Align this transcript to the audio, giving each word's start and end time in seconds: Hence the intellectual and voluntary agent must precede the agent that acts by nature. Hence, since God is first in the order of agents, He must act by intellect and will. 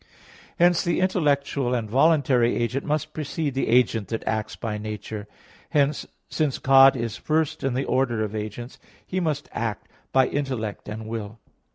Hence 0.57 0.83
the 0.83 0.99
intellectual 0.99 1.75
and 1.75 1.87
voluntary 1.87 2.55
agent 2.55 2.83
must 2.83 3.13
precede 3.13 3.53
the 3.53 3.67
agent 3.67 4.07
that 4.07 4.27
acts 4.27 4.55
by 4.55 4.79
nature. 4.79 5.27
Hence, 5.69 6.07
since 6.27 6.57
God 6.57 6.97
is 6.97 7.17
first 7.17 7.63
in 7.63 7.75
the 7.75 7.85
order 7.85 8.23
of 8.23 8.35
agents, 8.35 8.79
He 9.05 9.19
must 9.19 9.47
act 9.51 9.87
by 10.11 10.25
intellect 10.25 10.89
and 10.89 11.05
will. 11.05 11.37